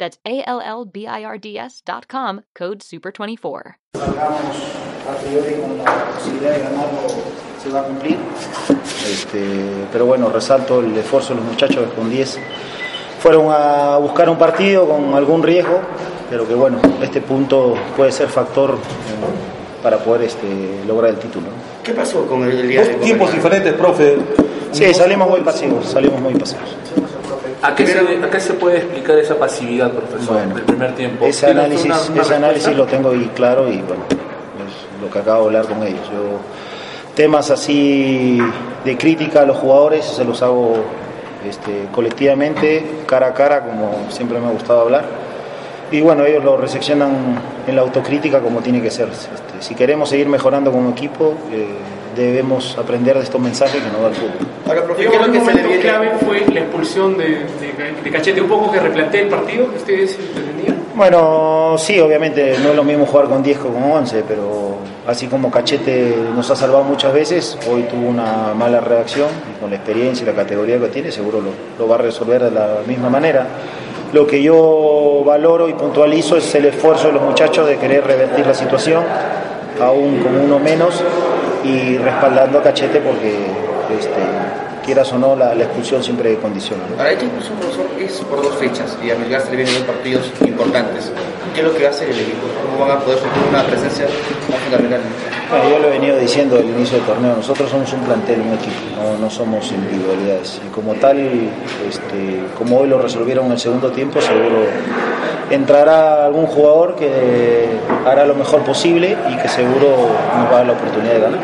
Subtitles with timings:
[0.00, 3.74] That's A-L-L-B-I-R-D-S dot com, code SUPER24.
[3.94, 7.00] a priori con la posibilidad de ganarlo
[7.62, 8.16] se va a cumplir.
[9.06, 12.38] Este, pero bueno, resalto el esfuerzo de los muchachos con 10.
[13.20, 15.82] Fueron a buscar un partido con algún riesgo,
[16.30, 21.48] pero que bueno, este punto puede ser factor eh, para poder este, lograr el título.
[21.84, 24.16] ¿Qué pasó con el día de Dos tiempos diferentes, profe.
[24.72, 26.79] Sí, salimos muy pasivos, salimos muy pasivos.
[27.62, 31.26] ¿A qué, se, ¿A qué se puede explicar esa pasividad, profesor, Bueno, del primer tiempo?
[31.26, 35.10] Ese ¿Tiene análisis, una- una ese análisis lo tengo ahí claro y bueno, es lo
[35.10, 36.00] que acabo de hablar con ellos.
[36.10, 36.38] Yo
[37.14, 38.38] temas así
[38.84, 40.74] de crítica a los jugadores se los hago
[41.46, 45.04] este, colectivamente, cara a cara, como siempre me ha gustado hablar.
[45.92, 47.10] Y bueno, ellos lo recepcionan
[47.66, 49.08] en la autocrítica como tiene que ser.
[49.08, 51.66] Este, si queremos seguir mejorando como equipo, eh,
[52.16, 54.48] debemos aprender de estos mensajes que nos da el fútbol.
[54.66, 55.82] Ahora, profe, Llegó ¿qué es un lo que se le momento viene?
[55.82, 59.76] clave fue la expulsión de, de, de Cachete, un poco que replantea el partido que
[59.78, 60.76] ustedes pretendían.
[60.94, 65.26] Bueno, sí, obviamente no es lo mismo jugar con 10 que con 11, pero así
[65.26, 69.76] como Cachete nos ha salvado muchas veces, hoy tuvo una mala reacción y con la
[69.76, 73.08] experiencia y la categoría que tiene seguro lo, lo va a resolver de la misma
[73.08, 73.46] manera.
[74.12, 78.44] Lo que yo valoro y puntualizo es el esfuerzo de los muchachos de querer revertir
[78.44, 79.04] la situación,
[79.80, 81.00] aún con uno menos,
[81.64, 83.32] y respaldando a Cachete porque,
[83.96, 84.20] este,
[84.84, 86.82] quieras o no, la, expulsión siempre condiciona.
[86.88, 86.96] ¿no?
[86.96, 89.84] Ahora, esta inclusión, profesor, es por dos fechas y a Melgar se le vienen dos
[89.84, 91.12] partidos importantes.
[91.54, 92.48] ¿Qué es lo que va a hacer el equipo?
[92.64, 94.06] ¿Cómo van a poder suplir una presencia
[94.50, 95.00] más fundamental?
[95.50, 98.54] Bueno, yo lo he venido diciendo el inicio del torneo, nosotros somos un plantel, un
[98.54, 100.60] equipo, no, no somos individualidades.
[100.64, 104.64] Y como tal, este, como hoy lo resolvieron en el segundo tiempo, seguro
[105.50, 107.66] entrará algún jugador que
[108.06, 109.88] hará lo mejor posible y que seguro
[110.36, 111.40] nos va a dar la oportunidad de ganar.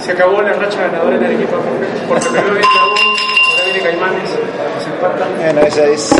[0.00, 4.30] Se acabó la racha ganadora en Arequipa porque, porque primero viene U, ahora viene Caimanes,
[4.30, 5.28] se empatan.
[5.36, 6.10] Bueno, esa es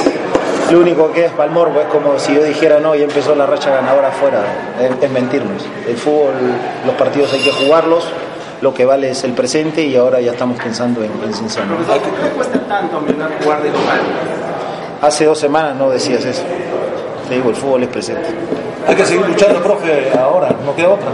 [0.70, 3.70] lo único que es Palmorbo, es como si yo dijera no y empezó la racha
[3.70, 4.42] ganadora afuera,
[4.80, 5.64] es, es mentirnos.
[5.86, 6.32] El fútbol,
[6.86, 8.04] los partidos hay que jugarlos,
[8.60, 11.74] lo que vale es el presente y ahora ya estamos pensando en, en Cincinnati.
[11.74, 13.00] Profesor, ¿por qué le cuesta tanto
[13.42, 14.00] jugar de local?
[15.02, 16.42] Hace dos semanas no decías eso.
[17.28, 18.28] Te digo, el fútbol es presente.
[18.86, 21.10] Hay que seguir luchando, profe, ahora, no queda otra.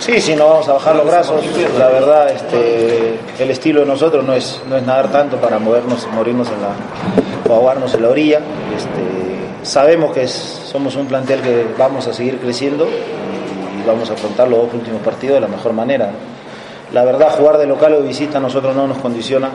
[0.00, 1.44] Sí, sí, no vamos a bajar los brazos.
[1.78, 6.06] La verdad, este, el estilo de nosotros no es, no es nadar tanto para movernos,
[6.12, 7.21] morirnos en la,
[7.52, 8.38] o ahogarnos en la orilla.
[8.76, 10.32] Este, sabemos que es-
[10.64, 14.74] somos un plantel que vamos a seguir creciendo y, y vamos a afrontar los dos
[14.74, 16.10] últimos partidos de la mejor manera.
[16.92, 19.48] La verdad, jugar de local o de visita a nosotros no nos condiciona.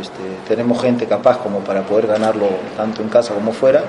[0.00, 2.46] Este, tenemos gente capaz como para poder ganarlo
[2.76, 3.82] tanto en casa como fuera.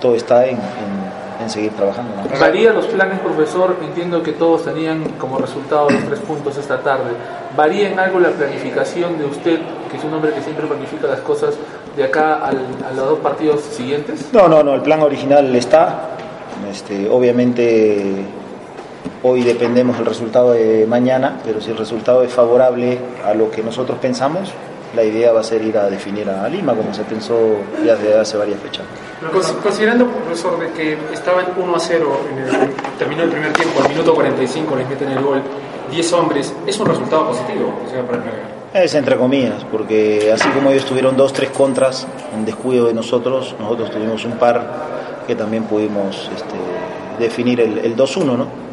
[0.00, 2.10] Todo está en, en- en seguir trabajando.
[2.16, 2.38] ¿no?
[2.40, 3.76] ¿Varían los planes, profesor?
[3.82, 7.10] Entiendo que todos tenían como resultado los tres puntos esta tarde.
[7.56, 11.20] ¿Varía en algo la planificación de usted, que es un hombre que siempre planifica las
[11.20, 11.54] cosas
[11.98, 14.26] de acá al- a los dos partidos siguientes?
[14.32, 16.10] No, no, no, el plan original está.
[16.70, 18.24] Este, obviamente
[19.22, 23.62] hoy dependemos del resultado de mañana, pero si el resultado es favorable a lo que
[23.62, 24.50] nosotros pensamos,
[24.96, 27.36] la idea va a ser ir a definir a Lima, como se pensó
[27.84, 28.84] ya desde hace varias fechas.
[29.32, 33.80] Cons- Considerando, profesor, de que estaban 1 a 0, en el, terminó el primer tiempo,
[33.82, 35.42] al minuto 45 les meten el gol,
[35.90, 38.57] 10 hombres, es un resultado positivo o sea, para el Melgar.
[38.74, 43.54] Es entre comillas, porque así como ellos tuvieron dos, tres contras en descuido de nosotros,
[43.58, 44.62] nosotros tuvimos un par
[45.26, 46.56] que también pudimos este,
[47.18, 48.68] definir el, el 2-1, ¿no?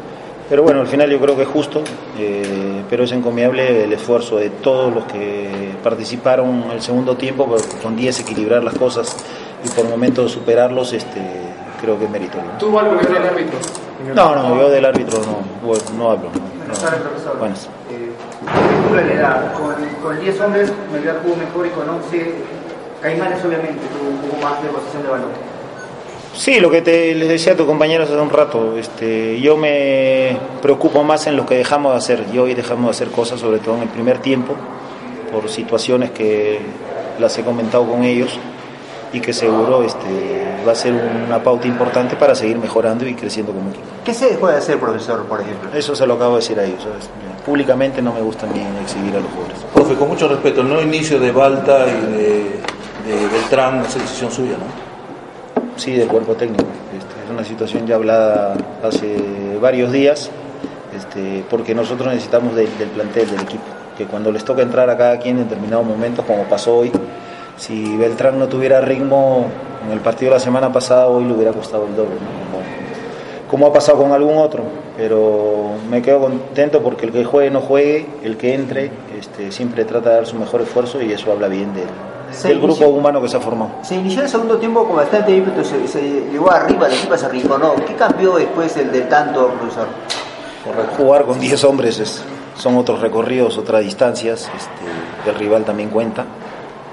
[0.48, 1.82] Pero bueno, al final yo creo que es justo,
[2.18, 7.96] eh, pero es encomiable el esfuerzo de todos los que participaron el segundo tiempo, con
[7.96, 9.16] 10 equilibrar las cosas
[9.64, 11.20] y por momentos superarlos, este,
[11.80, 12.52] creo que es meritorio.
[12.52, 12.58] ¿no?
[12.58, 13.58] ¿Tuvo algo que el árbitro?
[14.14, 16.30] No, no, yo del árbitro no, bueno, no hablo.
[16.30, 17.38] No, no.
[17.40, 17.68] Buenas.
[18.94, 22.34] La edad, con, con 10 hombres Melgar jugó mejor y con 11
[23.02, 25.30] Caimanes obviamente tuvo más de posición de balón.
[26.34, 30.36] Sí, lo que te, les decía a tus compañeros hace un rato, este, yo me
[30.60, 32.32] preocupo más en lo que dejamos de hacer.
[32.32, 34.54] Yo hoy dejamos de hacer cosas, sobre todo en el primer tiempo,
[35.32, 36.60] por situaciones que
[37.18, 38.38] las he comentado con ellos
[39.12, 40.92] y que seguro este, va a ser
[41.26, 43.84] una pauta importante para seguir mejorando y creciendo como equipo.
[44.04, 45.70] ¿Qué se dejó de hacer, profesor, por ejemplo?
[45.74, 46.82] Eso se lo acabo de decir a ellos.
[46.82, 47.08] ¿sabes?
[47.44, 49.58] Públicamente no me gusta ni exhibir a los jugadores.
[49.72, 52.60] Profe, con mucho respeto, no inicio de Balta y de,
[53.06, 54.86] de Beltrán es decisión suya, ¿no?
[55.76, 56.64] Sí, del cuerpo técnico.
[56.96, 60.30] Este, es una situación ya hablada hace varios días,
[60.94, 63.64] este, porque nosotros necesitamos del, del plantel, del equipo,
[63.96, 66.90] que cuando les toca entrar a cada quien en determinados momentos, como pasó hoy,
[67.56, 69.46] si Beltrán no tuviera ritmo
[69.86, 72.56] en el partido de la semana pasada, hoy le hubiera costado el doble, ¿no?
[73.50, 74.64] como, ha pasado con algún otro,
[74.96, 79.84] pero me quedo contento porque el que juegue no juegue, el que entre, este, siempre
[79.84, 81.84] trata de dar su mejor esfuerzo y eso habla bien del,
[82.32, 83.70] Se del inició- grupo humano que se ha formado.
[83.82, 87.26] Se inició el segundo tiempo con bastante ímpetu, se, se llegó arriba, el equipo se
[87.26, 87.74] arrinconó.
[87.86, 89.86] ¿Qué cambió después el del tanto, profesor?
[90.96, 92.24] Jugar con 10 hombres es-
[92.56, 96.24] son otros recorridos, otras distancias, este, el rival también cuenta,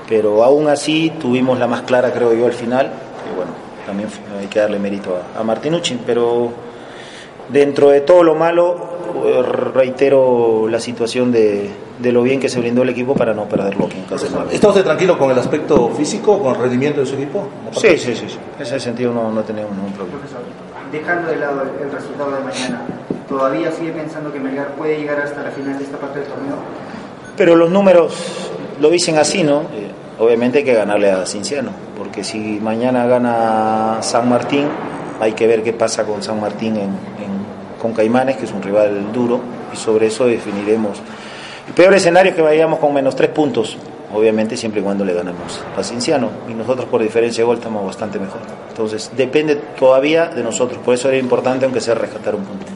[0.07, 2.91] pero aún así tuvimos la más clara creo yo al final,
[3.31, 3.51] y bueno,
[3.85, 4.09] también
[4.39, 6.51] hay que darle mérito a, a Martinucci, pero
[7.49, 8.93] dentro de todo lo malo
[9.25, 9.41] eh,
[9.73, 11.69] reitero la situación de,
[11.99, 14.27] de lo bien que se brindó el equipo para no perderlo aquí en casa.
[14.51, 17.47] ¿Está usted tranquilo con el aspecto físico, con el rendimiento de su equipo?
[17.73, 20.19] Sí, sí, sí, sí, en ese sentido no, no tenemos ningún problema.
[20.19, 20.41] Profesor,
[20.91, 22.81] dejando de lado el, el resultado de mañana,
[23.27, 26.55] ¿todavía sigue pensando que Melgar puede llegar hasta la final de esta parte del torneo?
[27.35, 28.42] Pero los números
[28.79, 29.61] lo dicen así, ¿no?
[29.61, 34.67] Eh, obviamente hay que ganarle a Cinciano, porque si mañana gana San Martín,
[35.19, 36.91] hay que ver qué pasa con San Martín en,
[37.81, 39.39] con Caimanes, que es un rival duro,
[39.73, 41.01] y sobre eso definiremos.
[41.67, 43.77] El peor escenario es que vayamos con menos tres puntos,
[44.13, 47.85] obviamente siempre y cuando le ganemos a Cinciano, y nosotros por diferencia de gol estamos
[47.85, 48.41] bastante mejor.
[48.69, 52.72] Entonces depende todavía de nosotros, por eso era importante aunque sea rescatar un punto.